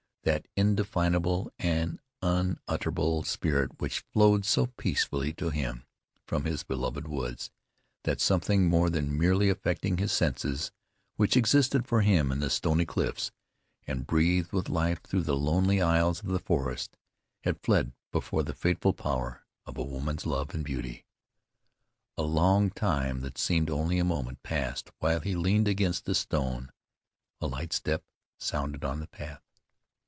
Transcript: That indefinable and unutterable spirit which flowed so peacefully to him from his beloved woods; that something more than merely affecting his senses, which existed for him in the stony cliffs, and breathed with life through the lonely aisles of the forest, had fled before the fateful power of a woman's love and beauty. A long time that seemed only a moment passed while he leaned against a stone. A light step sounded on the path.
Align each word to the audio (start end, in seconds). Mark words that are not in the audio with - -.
That 0.23 0.47
indefinable 0.55 1.51
and 1.57 1.97
unutterable 2.21 3.23
spirit 3.23 3.81
which 3.81 4.03
flowed 4.13 4.45
so 4.45 4.67
peacefully 4.67 5.33
to 5.33 5.49
him 5.49 5.83
from 6.27 6.43
his 6.45 6.61
beloved 6.63 7.07
woods; 7.07 7.49
that 8.03 8.21
something 8.21 8.67
more 8.67 8.91
than 8.91 9.17
merely 9.17 9.49
affecting 9.49 9.97
his 9.97 10.11
senses, 10.11 10.71
which 11.15 11.35
existed 11.35 11.87
for 11.87 12.01
him 12.01 12.31
in 12.31 12.39
the 12.39 12.51
stony 12.51 12.85
cliffs, 12.85 13.31
and 13.87 14.05
breathed 14.05 14.51
with 14.51 14.69
life 14.69 15.01
through 15.01 15.23
the 15.23 15.35
lonely 15.35 15.81
aisles 15.81 16.19
of 16.19 16.27
the 16.29 16.37
forest, 16.39 16.97
had 17.43 17.59
fled 17.63 17.91
before 18.11 18.43
the 18.43 18.53
fateful 18.53 18.93
power 18.93 19.41
of 19.65 19.75
a 19.75 19.83
woman's 19.83 20.27
love 20.27 20.53
and 20.53 20.63
beauty. 20.63 21.03
A 22.15 22.21
long 22.21 22.69
time 22.69 23.21
that 23.21 23.39
seemed 23.39 23.71
only 23.71 23.97
a 23.97 24.03
moment 24.03 24.43
passed 24.43 24.91
while 24.99 25.19
he 25.21 25.35
leaned 25.35 25.67
against 25.67 26.07
a 26.07 26.13
stone. 26.13 26.71
A 27.41 27.47
light 27.47 27.73
step 27.73 28.03
sounded 28.37 28.85
on 28.85 28.99
the 28.99 29.07
path. 29.07 29.41